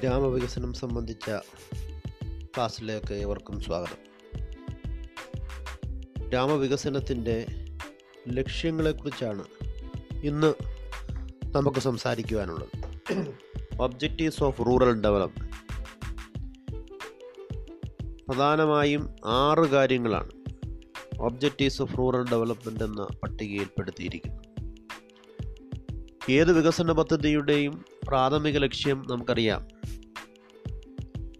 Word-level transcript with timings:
ഗ്രാമവികസനം 0.00 0.72
സംബന്ധിച്ച 0.72 1.30
ക്ലാസ്സിലേക്ക് 2.44 3.14
ഏവർക്കും 3.14 3.60
സ്വാഗതം. 3.60 3.98
ഗ്രാമവികസനത്തിന്റെ 6.28 7.46
ലക്ഷ്യങ്ങളെക്കുറിച്ചാണ് 8.28 9.44
ഇന്ന് 10.24 10.54
നമുക്ക് 11.46 11.78
സംസാരിക്കുവാനുള്ളത്. 11.78 12.68
ഒബ്ജക്റ്റീവ്സ് 13.80 14.42
ഓഫ് 14.42 14.60
റൂറൽ 14.66 15.00
ഡെവലപ്മെന്റ് 15.00 15.54
പ്രധാനമായും 18.28 19.14
ആറ് 19.26 19.68
കാര്യങ്ങളാണ് 19.68 20.30
ഒബ്ജക്റ്റീവ്സ് 21.18 21.82
ഓഫ് 21.82 21.98
റൂറൽ 21.98 22.30
ഡെവലപ്മെന്റ് 22.30 22.84
എന്ന 22.84 23.06
പട്ടികയിൽപ്പെടുത്തിയിരിക്കുന്നു 23.22 24.40
ഏത് 26.30 26.52
വികസന 26.52 26.92
പദ്ധതിയുടെയും 26.92 27.84
പ്രാഥമിക 28.08 28.58
ലക്ഷ്യം 28.58 29.06
നമുക്കറിയാം. 29.10 29.79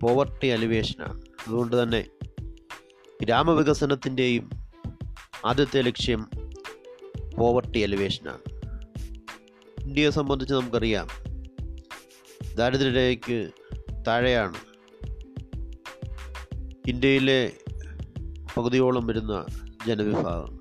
പോവർട്ടി 0.01 0.49
അലിവേഷനാണ് 0.49 1.23
അതുകൊണ്ട് 1.47 1.83
തന്നെ 1.83 2.07
ഗ്രാമവികസനത്തിന്റെയും 3.23 4.51
ആദ്യത്തെ 5.47 5.81
ലക്ഷ്യം 5.81 6.31
പോവർട്ടി 7.39 7.81
അലിവേഷനാണ് 7.81 8.41
ഇന്ത്യയെ 9.85 10.11
സംബന്ധിച്ച് 10.11 10.55
നമുക്കറിയാം 10.55 11.09
ദാരിദ്ര്യരേഖയ്ക്ക് 12.55 13.51
താഴെയാണ് 14.07 14.55
ഇന്ത്യയിലെ 16.87 17.53
പകുതിയോളം 18.57 19.07
വരുന്ന 19.07 19.47
ജനവിഭാഗം. 19.87 20.61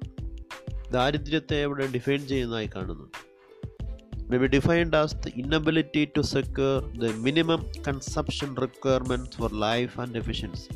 ദാരിദ്ര്യത്തെ 0.91 1.63
അവിടെ 1.63 1.87
ഡിഫൈൻ 1.87 2.27
ചെയ്യുന്നതായി 2.27 2.69
കാണുന്നു. 2.75 3.11
May 4.29 4.37
be 4.37 4.47
defined 4.47 4.93
as 4.95 5.13
the 5.23 5.31
inability 5.35 6.05
to 6.15 6.23
secure 6.23 6.81
the 7.03 7.11
minimum 7.25 7.61
consumption 7.83 8.55
requirements 8.55 9.35
for 9.35 9.49
life 9.67 9.95
and 9.97 10.15
efficiency. 10.21 10.71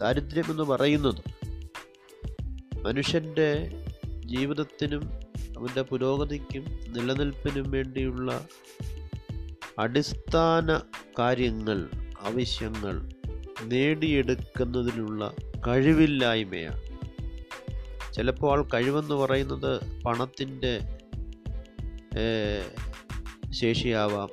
ദാരിദ്ര്യം 0.00 0.48
എന്ന് 0.50 0.64
പറയുന്നത് 0.64 1.20
മനുഷ്യന്റെ 2.82 3.48
ജീവിതത്തിനും 4.32 5.04
അവന്റെ 5.56 5.82
പുരോഗതിക്കും 5.82 6.64
നിലനിൽപ്പിനും 6.88 7.66
വേണ്ടിയുള്ള 7.70 8.28
അടിസ്ഥാന 9.78 10.68
കാര്യങ്ങൾ 11.18 11.78
ആവശ്യങ്ങൾ 12.28 12.94
നേടിയെടുക്കുന്നതിനുള്ള 13.72 15.22
കഴിവില്ലായ്മയാണ് 15.66 16.84
ചിലപ്പോൾ 18.14 18.58
കഴിവെന്ന് 18.74 19.14
പറയുന്നത് 19.14 19.72
പണത്തിന്റെ 20.04 20.74
ശേഷിയാവാം. 23.50 24.28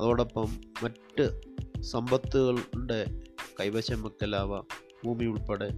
അതോടൊപ്പം 0.00 0.48
മറ്റ് 0.82 1.40
സമ്പത്തുകളുടെ 1.82 3.22
കൈവശം 3.60 4.02
വെക്കലാവാം 4.02 4.66
ഭൂമി 5.04 5.24
ഉൾപ്പെടെ 5.24 5.70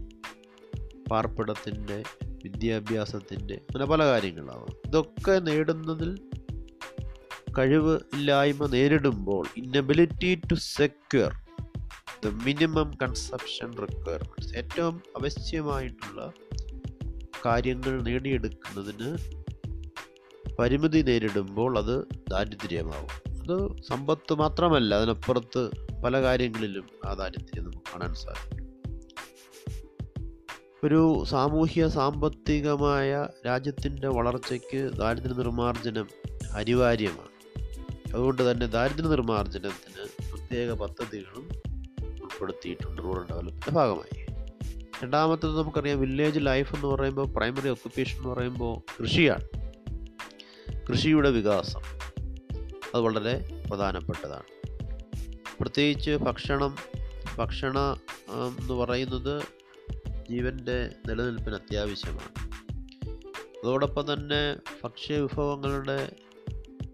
പാർപ്പിടത്തിന്റെ 1.11 2.03
വിദ്യാഭ്യാസത്തിന്റെ 2.45 3.55
അങ്ങനെ 3.55 3.85
പല 3.85 4.05
കാര്യങ്ങളാവാം. 4.05 4.69
ഇതൊക്കെ 4.87 5.39
നേടുന്നതിൽ 5.39 6.19
കഴിവ് 7.59 8.01
ഇല്ലായ്മ 8.15 8.67
നേരിടുമ്പോൾ 8.67 9.47
inability 9.57 10.35
to 10.35 10.55
secure 10.55 11.33
the 12.25 12.29
minimum 12.45 12.91
consumption 13.03 13.73
requirements 13.73 14.57
ഏറ്റവും 14.57 15.03
ആവശ്യമായിട്ടുള്ള 15.19 16.33
കാര്യങ്ങൾ 17.47 18.03
നേടിയെടുക്കുന്നതിന് 18.03 19.11
പരിമിതി 20.59 21.03
നേരിടുമ്പോൾ 21.03 21.79
അത് 21.79 22.05
ദാരിദ്ര്യമാവും. 22.31 23.35
അത് 23.41 23.83
സമ്പത്ത് 23.83 24.35
മാത്രമല്ല 24.35 24.95
അതിനപ്പുറത്ത് 24.95 25.71
പല 26.05 26.23
കാര്യങ്ങളിലും 26.23 26.85
ആ 27.07 27.15
ദാരിദ്ര്യം 27.15 27.65
നമുക്ക് 27.65 27.79
കാണാൻ 27.79 28.15
സാധിക്കും. 28.15 28.65
ഒരു 30.85 31.25
സാമൂഹ്യ 31.29 31.89
സാമ്പത്തികമായ 31.89 33.29
രാജ്യത്തിന്റെ 33.47 34.09
വളർച്ചയ്ക്ക് 34.09 34.93
ദാരിദ്ര്യ 34.93 35.35
നിർമ്മാർജനം 35.35 36.09
അനിവാര്യമാണ്. 36.53 37.35
അതുകൊണ്ട് 38.15 38.51
തന്നെ 38.51 38.67
ദാരിദ്ര്യ 38.67 39.09
നിർമ്മാർജനത്തിന് 39.09 40.33
പ്രത്യേക 40.33 40.73
പദ്ധതികളും 40.73 41.49
ഉൾപ്പെടുത്തിയിട്ടുണ്ട് 42.23 43.03
റൂറൽ 43.03 43.19
ഡെവലപ്മെന്റിന്റെ 43.19 43.71
ഭാഗമായി. 43.71 44.25
രണ്ടാമത്തത് 45.03 45.59
നമുക്കറിയാം 45.59 46.01
വില്ലേജ് 46.01 46.41
ലൈഫ് 46.43 46.75
എന്ന് 46.75 46.87
പറയുമ്പോൾ 46.87 47.27
പ്രൈമറി 47.27 47.69
ഒക്കുപ്പേഷൻ 47.69 48.17
എന്ന് 48.19 48.29
പറയുമ്പോൾ 48.29 49.03
കൃഷിയാണ്. 49.03 49.43
കൃഷിയുടെ 50.91 51.31
വികാസം. 51.31 51.81
അത് 52.95 53.01
വളരെ 53.01 53.63
പ്രധാനപ്പെട്ടതാണ്. 53.71 54.43
പ്രത്യേകിച്ച് 55.61 56.11
ഭക്ഷണം 56.11 56.77
ഭക്ഷണ 57.37 57.79
എന്ന് 58.31 58.75
പറയുന്നത് 58.75 59.43
ജീവന്റെ 60.31 60.91
നിലനിൽപ്പിന് 61.09 61.55
അത്യാവശ്യമാണ്. 61.55 62.45
അതോടൊപ്പം 63.65 64.13
തന്നെ 64.13 64.57
ഭക്ഷ്യവിഭവങ്ങളുടെ 64.85 66.17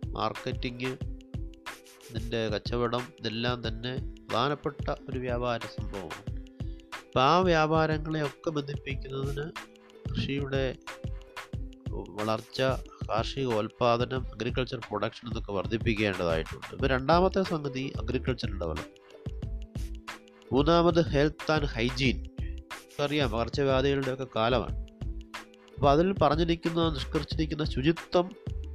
മാർക്കറ്റിങ് 0.07 0.97
ഇതിന്റെ 2.11 2.49
കച്ചവടം 2.49 3.03
ഇതെല്ലാം 3.21 3.69
തന്നെ 3.69 4.15
പ്രധാനപ്പെട്ട 4.29 4.91
ഒരു 4.91 5.19
വ്യാപാര 5.19 5.61
സംഭവമാണ്. 5.61 6.41
അപ്പം 7.07 7.23
ആ 7.23 7.39
വ്യാപാരങ്ങളെയൊക്കെ 7.39 8.51
ബന്ധിപ്പിക്കുന്നതിന് 8.51 9.51
കൃഷിയുടെ 10.11 10.77
വളർച്ച 11.89 12.63
കാർഷികോൽപാദനം 13.11 14.27
അഗ്രികൾച്ചർ 14.33 14.79
പ്രൊഡക്ഷൻ 14.79 15.29
എന്നൊക്കെ 15.29 15.53
വർദ്ധിപ്പിക്കേണ്ടതായിട്ടുണ്ട്. 15.53 16.67
ഇപ്പോൾ 16.73 16.87
രണ്ടാമത്തെ 16.87 17.43
സംഗതി 17.43 17.93
അഗ്രികൾച്ചർ 18.01 18.51
ഡെവലപ്മെന്റ് 18.59 18.99
മൂന്നാമത് 20.53 21.01
ഹെൽത്ത് 21.09 21.53
ആൻഡ് 21.53 21.67
ഹൈജീൻ 21.67 22.27
അറിയാം 23.03 23.31
പകർച്ചവ്യാധികളുടെ 23.31 24.11
ഒക്കെ 24.11 24.27
കാലമാണ്. 24.37 24.79
അപ്പോൾ 25.75 25.91
അതിൽ 25.91 26.13
പറഞ്ഞിരിക്കുന്ന 26.13 26.89
നിഷ്കരിച്ചിരിക്കുന്ന 26.89 27.65
ശുചിത്വം 27.65 28.27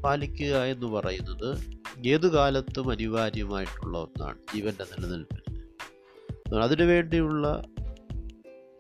പാലിക്കുക 0.04 0.56
എന്ന് 0.64 0.88
പറയുന്നത് 0.88 1.50
ഏത് 2.08 2.28
കാലത്തും 2.34 2.90
അനിവാര്യമായിട്ടുള്ള 2.90 3.98
ഒന്നാണ് 3.98 4.40
ജീവന്റെ 4.56 4.86
നിലനിൽപ്പിന്. 4.92 5.44
അതിനുവേണ്ടിയുള്ള 6.64 7.64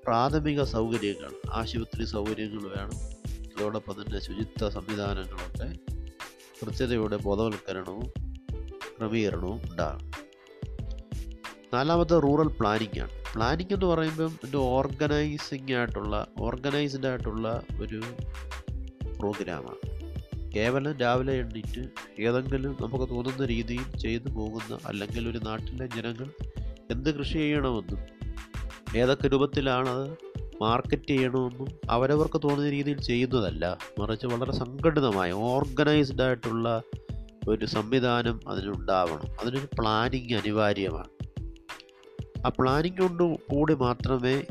പ്രാഥമിക 0.06 0.64
സൗകര്യങ്ങൾ 0.64 1.32
ആശുപത്രി 1.52 2.06
സൗകര്യങ്ങൾ 2.06 2.64
വേണം. 2.78 3.15
അതോടൊപ്പം 3.58 3.96
തന്നെ 4.02 4.20
ശുചിത്വ 4.20 4.70
സംവിധാനങ്ങളൊക്കെ 4.70 5.78
കൃത്യതയുടെ 6.62 7.18
ബോധവൽക്കരണവും 7.18 8.14
ക്രമീകരണവും 9.00 9.62
ഉണ്ടാകണം. 9.72 10.12
നാലാമത്തെ 11.74 12.20
റൂറൽ 12.20 12.48
പ്ലാനിംഗ് 12.48 13.00
ആണ്. 13.00 13.10
പ്ലാനിംഗ് 13.36 13.74
എന്ന് 13.74 13.86
പറയുമ്പം 13.86 14.38
ഒരു 14.50 14.58
ഓർഗനൈസിങ് 14.58 15.74
ആയിട്ടുള്ള 15.74 16.28
ഓർഗനൈസ്ഡ് 16.40 17.08
ആയിട്ടുള്ള 17.08 17.64
ഒരു 17.82 18.02
പ്രോഗ്രാമാണ്. 19.20 19.96
കേവലം 20.54 20.98
രാവിലെ 20.98 21.34
എണ്ണീറ്റ് 21.34 21.90
ഏതെങ്കിലും 22.22 22.78
നമുക്ക് 22.82 23.10
തോന്നുന്ന 23.10 23.46
രീതിയിൽ 23.46 23.98
ചെയ്തു 23.98 24.30
പോകുന്ന 24.30 24.78
അല്ലെങ്കിൽ 24.86 25.30
ഒരു 25.30 25.38
നാട്ടിലെ 25.38 25.88
ജനങ്ങൾ 25.88 26.30
എന്ത് 26.92 27.18
കൃഷി 27.18 27.34
ചെയ്യണമെന്നും 27.34 28.00
ഏതൊക്കെ 28.98 29.28
രൂപത്തിലാണ് 29.28 29.90
അത് 29.90 30.25
മാർക്കറ്റ് 30.62 31.08
ചെയ്യണമെന്നും 31.08 31.68
അവരവർക്ക് 31.90 32.42
തോന്നുന്ന 32.44 32.70
രീതിയിൽ 32.70 33.02
ചെയ്യുന്നതല്ല. 33.02 33.78
മറിച്ച് 34.00 34.28
വളരെ 34.28 34.52
സംഘടിതമായ 34.52 35.32
ഓർഗനൈസ്ഡ് 35.32 36.22
ആയിട്ടുള്ള 36.22 36.82
ഒരു 37.48 37.66
സംവിധാനം 37.66 38.40
അതിനുണ്ടാവണം 38.48 39.42
അതിനൊരു 39.42 39.68
പ്ലാനിങ് 39.80 40.36
അനിവാര്യമാണ്. 40.36 41.10
ആ 42.46 42.52
പ്ലാനിങ് 42.60 42.98
കൊണ്ട് 42.98 43.24
കൂടി 43.52 43.74
മാത്രമേ 43.74 44.44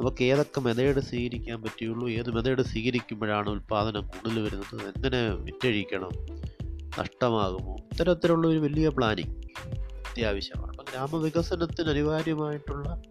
നമുക്ക് 0.00 0.24
ഏതൊക്കെ 0.24 0.60
മെതേഡ് 0.60 1.00
സ്വീകരിക്കാൻ 1.00 1.62
പറ്റുകയുള്ളൂ 1.62 2.08
ഏത് 2.08 2.30
മെതേഡ് 2.30 2.62
സ്വീകരിക്കുമ്പോഴാണ് 2.62 3.48
ഉൽപ്പാദനം 3.48 4.06
കൂടുതൽ 4.06 4.40
വരുന്നത് 4.40 4.82
എങ്ങനെ 4.82 5.28
വിറ്റഴിക്കണം 5.28 6.10
നഷ്ടമാകുമോ 7.00 7.74
ഇത്തരത്തിലുള്ള 7.74 8.48
ഒരു 8.48 8.58
വലിയ 8.58 8.88
പ്ലാനിങ് 8.88 9.34
അത്യാവശ്യമാണ്. 10.10 10.70
അപ്പം 10.70 10.84
ഗ്രാമവികസനത്തിന് 10.90 11.88
അനിവാര്യമായിട്ടുള്ള 11.88 13.02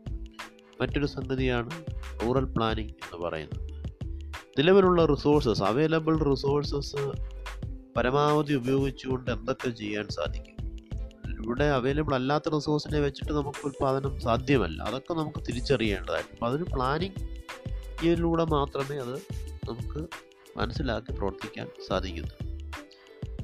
മറ്റൊരു 0.81 1.05
സംഗതിയാണ് 1.05 1.69
റൂറൽ 2.23 2.43
പ്ലാനിംഗ് 2.43 2.91
എന്ന് 2.91 3.25
പറയുന്നത്. 3.25 3.59
നിലവിലുള്ള 4.59 5.05
റിസോഴ്സസ് 5.05 5.63
അവൈലബിൾ 5.63 6.23
റിസോഴ്സസ് 6.23 6.95
പരമാവധി 7.97 8.53
ഉപയോഗിച്ചുകൊണ്ട് 8.53 9.31
എന്തൊക്കെ 9.31 9.69
ചെയ്യാൻ 9.69 10.07
സാധിക്കും? 10.07 10.55
ഇവിടെ 11.43 11.63
അവൈലബിൾ 11.63 12.15
അല്ലാത്ത 12.15 12.49
റിസോഴ്സിനെ 12.55 12.99
വെച്ചിട്ട് 12.99 13.33
നമുക്ക് 13.33 13.65
ഉൽപ്പാദനം 13.65 14.19
സാധ്യമല്ല. 14.19 14.83
അതൊക്കെ 14.83 15.13
നമുക്ക് 15.13 15.45
തിരിച്ചറിയേണ്ടതായിട്ട് 15.47 16.29
അപ്പോൾ 16.33 16.45
അതിന് 16.45 16.63
പ്ലാനിങ്ങിലൂടെ 16.63 18.45
മാത്രമേ 18.45 18.97
അത് 18.97 19.17
നമുക്ക് 19.69 20.07
മനസ്സിലാക്കി 20.57 21.11
പ്രവർത്തിക്കാൻ 21.11 21.67
സാധിക്കുന്നു 21.87 22.55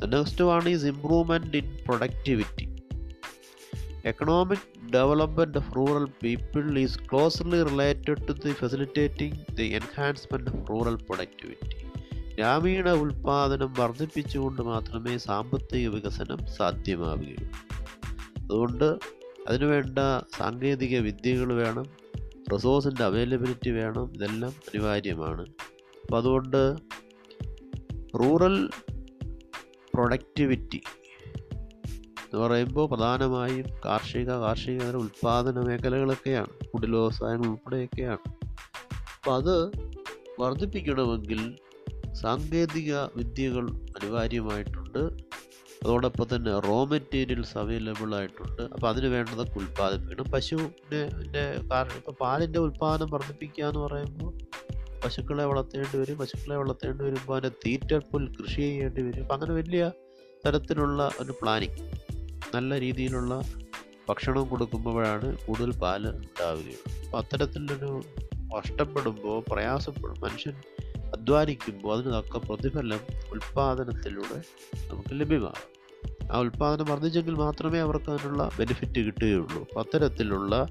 next 0.06 0.44
one 0.44 0.69
is 0.69 0.86
improvement 0.86 1.57
in 1.57 1.78
productivity 1.86 2.72
economic 4.10 4.60
development 4.92 5.54
of 5.56 5.64
rural 5.80 6.06
people 6.26 6.68
is 6.84 6.90
closely 7.12 7.60
related 7.70 8.20
to 8.28 8.34
the 8.34 8.52
facilitating 8.64 9.34
the 9.60 9.68
enhancement 9.80 10.46
of 10.48 10.58
rural 10.72 10.98
productivity. 11.08 11.70
ഗ്രാമീണ 12.36 12.90
ഉൽപാദനം 12.92 13.74
വർദ്ധിപ്പിച്ചുകൊണ്ട് 13.80 14.62
മാത്രമേ 14.62 15.18
സാമ്പത്തിക 15.18 15.88
വികസനം 15.88 16.38
സാധ്യമാവുകയുള്ളൂ. 16.58 17.48
അതുകൊണ്ട് 18.44 19.00
അതിനുവേണ്ട 19.48 20.00
സാങ്കേതിക 20.38 21.00
വിദ്യകൾ 21.00 21.54
വേണം 21.54 21.86
റിസോഴ്സിന്റെ 22.54 23.04
അവൈലബിലിറ്റി 23.04 23.70
വേണം 23.70 24.14
ഇതെല്ലാം 24.14 24.52
അനിവാര്യമാണ്. 24.52 25.46
അപ്പോൾ 26.04 26.18
അതുകൊണ്ട് 26.18 26.78
റൂറൽ 28.20 28.70
പ്രൊഡക്ടിവിറ്റി 29.94 30.82
എന്ന് 32.33 32.48
പറയുമ്പോൾ 32.48 32.88
പ്രധാനമായും 32.88 33.66
കാർഷിക 33.86 34.31
കാർഷിക 34.31 34.83
ഉൽപ്പാദന 34.83 35.60
മേഖലകളൊക്കെയാണ്. 35.60 36.68
കുടിൽ 36.74 36.92
വ്യവസായങ്ങൾ 36.92 37.48
ഉൾപ്പെടെയൊക്കെയാണ്. 37.48 38.18
അപ്പം 39.16 39.36
അത് 39.36 39.72
വർദ്ധിപ്പിക്കണമെങ്കിൽ 40.39 41.56
സാങ്കേതിക 42.13 42.95
വിദ്യകൾ 42.95 43.69
അനിവാര്യമായിട്ടുണ്ട്. 43.74 45.00
അതോടൊപ്പം 45.83 46.28
തന്നെ 46.36 46.60
റോ 46.60 46.86
മെറ്റീരിയൽസ് 46.86 47.57
അവൈലബിൾ 47.57 48.16
ആയിട്ടുണ്ട്. 48.16 48.62
അപ്പോൾ 48.62 48.88
അതിന് 48.88 49.07
വേണ്ടതൊക്കെ 49.07 49.60
ഉൽപ്പാദിപ്പിക്കണം. 49.60 50.31
പശുവിന്റെ 50.31 51.10
കാരണം 51.72 51.95
ഇപ്പോൾ 51.98 52.12
പാലിന്റെ 52.12 52.60
ഉൽപ്പാദനം 52.60 53.10
വർദ്ധിപ്പിക്കുക 53.10 53.63
എന്ന് 53.63 53.80
പറയുമ്പോൾ 53.80 54.38
പശുക്കളെ 55.06 55.45
വളർത്തേണ്ടി 55.45 55.98
വരും. 55.98 56.18
പശുക്കളെ 56.18 56.56
വളർത്തേണ്ടി 56.56 57.06
വരുമ്പോൾ 57.06 57.38
അതിന്റെ 57.38 57.69
തീറ്റപ്പുൽ 57.69 58.36
കൃഷി 58.42 58.56
ചെയ്യേണ്ടി 58.56 59.01
വരും. 59.01 59.22
അപ്പം 59.22 59.33
അങ്ങനെ 59.33 59.54
വലിയ 59.54 59.92
തരത്തിലുള്ള 60.45 61.12
ഒരു 61.19 61.31
പ്ലാനിങ് 61.42 61.92
നല്ല 62.53 62.80
രീതിയിലുള്ള 62.80 63.42
ഭക്ഷണം 64.09 64.50
കൊടുക്കുമ്പോഴാണ് 64.50 65.38
കൂടുതൽ 65.38 65.77
പാൽ 65.77 66.07
ഉണ്ടാവുകയുള്ളൂ 66.07 67.06
അപ്പോൾ 67.06 67.18
അത്തരത്തിലൊരു 67.18 68.01
കഷ്ടപ്പെടുമ്പോൾ 68.57 69.44
പ്രയാസപ്പെടും 69.51 70.21
മനുഷ്യൻ 70.21 70.53
അധ്വാനിക്കുമ്പോൾ 71.13 71.98
അതിനൊക്കെ 71.98 72.38
പ്രതിഫലം 72.38 73.00
ഉൽപ്പാദനത്തിലൂടെ 73.31 74.42
നമുക്ക് 74.89 75.19
ലഭ്യമാകും. 75.19 75.81
ആ 76.31 76.39
ഉൽപ്പാദനം 76.39 76.86
വർദ്ധിച്ചെങ്കിൽ 76.86 77.33
മാത്രമേ 77.33 77.80
അവർക്ക് 77.80 78.12
അതിനുള്ള 78.12 78.50
ബെനിഫിറ്റ് 78.59 79.00
കിട്ടുകയുള്ളൂ. 79.00 79.59
അപ്പോൾ 79.59 79.80
അത്തരത്തിലുള്ള 79.80 80.68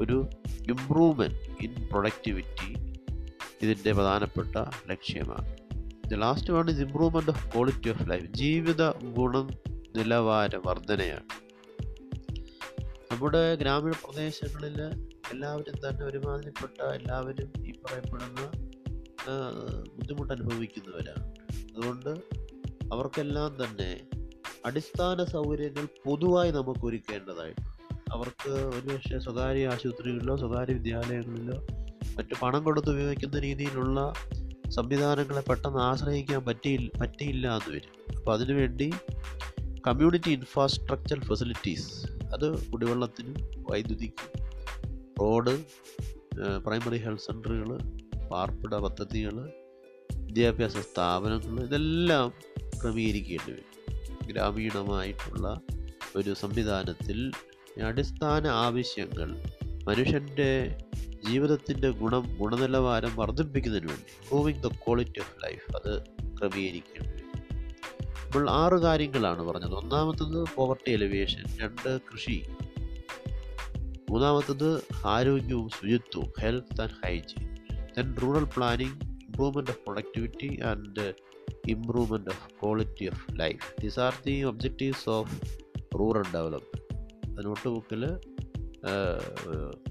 ഒരു 0.00 0.28
ഇമ്പ്രൂവ്മെന്റ് 0.68 1.64
ഇൻ 1.64 1.88
പ്രൊഡക്ടിവിറ്റി 1.92 2.70
ഇതിന്റെ 3.62 3.92
പ്രധാനപ്പെട്ട 3.92 4.56
ലക്ഷ്യമാണ്. 4.90 5.56
The 6.08 6.14
last 6.14 6.50
one 6.50 6.70
is 6.70 6.80
improvement 6.80 7.30
of 7.30 7.54
quality 7.54 7.90
of 7.90 8.10
life 8.10 8.24
ജീവിത 8.24 8.90
ഗുണം 8.90 9.75
നിലവാര 9.96 10.56
വർധനയാണ് 10.64 11.28
നമ്മുടെ 13.12 13.42
ഗ്രാമീണ 13.54 13.94
പ്രദേശങ്ങളിൽ 14.04 14.78
എല്ലാവരും 15.32 15.76
തന്നെ 15.84 16.04
ഒരുമാതിരിപ്പെട്ട 16.06 16.78
എല്ലാവരും 16.92 17.50
ഈ 17.64 17.72
പറയപ്പെടുന്ന 17.84 18.42
ബുദ്ധിമുട്ട് 19.96 20.32
അനുഭവിക്കുന്നവരാണ് 20.32 21.24
അതുകൊണ്ട് 21.68 22.12
അവർക്കെല്ലാം 22.92 23.64
തന്നെ 23.64 23.90
അടിസ്ഥാന 24.64 25.24
സൗകര്യങ്ങൾ 25.24 25.84
പൊതുവായി 26.04 26.50
നമുക്ക് 26.50 26.84
ഒരുക്കേണ്ടതായിട്ടുണ്ട് 26.86 27.72
അവർക്ക് 28.12 28.52
ഒരുപക്ഷെ 28.76 29.18
സ്വകാര്യ 29.18 29.68
ആശുപത്രികളിലോ 29.68 30.36
സ്വകാര്യ 30.36 30.74
വിദ്യാലയങ്ങളിലോ 30.74 31.56
മറ്റു 32.18 32.34
പണം 32.42 32.62
കൊടുത്ത് 32.64 32.90
ഉപയോഗിക്കുന്ന 32.90 33.38
രീതിയിലുള്ള 33.38 34.00
സംവിധാനങ്ങളെ 34.70 35.40
പെട്ടെന്ന് 35.40 35.80
ആശ്രയിക്കാൻ 35.80 36.40
പറ്റിയില്ല 36.44 36.90
പറ്റിയില്ല 37.00 37.46
എന്ന് 37.56 37.72
വരും. 37.72 37.92
അപ്പോൾ 38.16 38.32
അതിനുവേണ്ടി 38.32 38.88
കമ്മ്യൂണിറ്റി 39.86 40.30
ഇൻഫ്രാസ്ട്രക്ചർ 40.30 41.18
ഫെസിലിറ്റീസ് 41.20 41.90
അത് 42.32 42.46
കുടിവെള്ളത്തിനും 42.70 43.36
വൈദ്യുതിക്കും 43.66 44.30
റോഡ് 45.20 45.54
പ്രൈമറി 46.64 46.98
ഹെൽത്ത് 47.04 47.24
സെന്ററുകൾ 47.26 47.70
പാർപ്പിട 48.30 48.74
പദ്ധതികൾ 48.84 49.36
വിദ്യാഭ്യാസ 50.22 50.78
സ്ഥാപനങ്ങൾ 50.88 51.62
ഇതെല്ലാം 51.64 52.26
ക്രമീകരിക്കേണ്ടി 52.80 53.52
വരും. 53.52 53.72
ഗ്രാമീണമായിട്ടുള്ള 54.28 55.46
ഒരു 56.16 56.32
സംവിധാനത്തിൽ 56.34 57.18
അടിസ്ഥാന 57.86 58.46
ആവശ്യങ്ങൾ 58.64 59.30
മനുഷ്യന്റെ 59.84 60.50
ജീവിതത്തിന്റെ 61.24 61.88
ഗുണം 62.00 62.24
ഗുണനിലവാരം 62.38 63.12
വർദ്ധിപ്പിക്കുന്നതിന് 63.16 63.90
വേണ്ടി 63.92 64.10
improving 64.16 64.62
the 64.62 64.70
quality 64.82 65.20
of 65.20 65.36
life 65.44 65.66
അത് 65.78 65.92
ക്രമീകരിക്കേണ്ടി 66.38 67.15
വരും 68.36 68.48
ഇപ്പോൾ 68.48 68.54
ആറ് 68.62 68.78
കാര്യങ്ങളാണ് 68.82 69.42
പറഞ്ഞത്. 69.42 69.74
ഒന്നാമത്തത് 69.74 70.38
പോവർട്ടി 70.54 70.90
എലിവേഷൻ 70.92 71.42
രണ്ട് 71.60 71.90
കൃഷി. 72.08 72.36
മൂന്നാമത്തത് 74.10 74.68
ആരോഗ്യവും 75.04 75.68
ശുചിത്വവും 75.68 76.28
health 76.40 76.80
and 76.80 76.96
hygiene 77.04 77.44
then 77.96 78.08
rural 78.22 78.46
planning 78.56 78.98
improvement 79.26 79.70
of 79.70 79.80
productivity 79.86 80.50
and 80.70 81.06
improvement 81.68 82.30
of 82.30 82.44
quality 82.62 83.06
of 83.12 83.24
life 83.40 83.66
these 83.82 83.98
are 84.00 84.14
the 84.26 84.36
objectives 84.42 85.08
of 85.08 85.34
rural 86.00 86.26
development 86.34 87.46
note 87.46 87.68
ബുക്കിൽ 87.68 88.04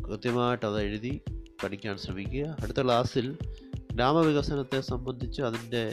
കൃത്യമായിട്ട് 0.07 0.65
അത് 0.65 0.81
എഴുതി 0.81 1.21
പഠിക്കാൻ 1.63 1.97
ശ്രമിക്കുക. 1.97 2.45
അടുത്ത 2.63 2.81
ക്ലാസ്സിൽ 2.83 3.37
ഗ്രാമവികസനത്തെ 3.93 4.81
സംബന്ധിച്ച് 4.81 5.41
അതിന്റെ 5.41 5.83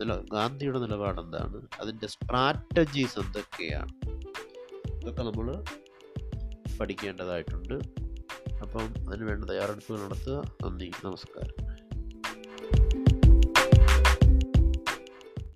നില 0.00 0.14
ഗാന്ധിയുടെ 0.32 0.78
നിലപാട് 0.78 1.20
എന്താണ്? 1.20 1.66
അതിന്റെ 1.80 2.06
സ്ട്രാറ്റജീസ് 2.06 3.18
എന്തൊക്കെയാണ്? 3.18 4.08
ഇതൊക്കെ 5.02 5.22
നമ്മൾ 5.22 5.64
പഠിക്കേണ്ടതായിട്ടുണ്ട്. 6.80 7.74
അപ്പം 8.60 8.80
അതിന് 8.80 9.24
വേണ്ട 9.24 9.44
തയ്യാറെടുപ്പുകൾ 9.44 10.00
നടത്തുക. 10.00 10.42
നന്ദി. 10.64 10.90
നമസ്കാരം. 11.04 11.69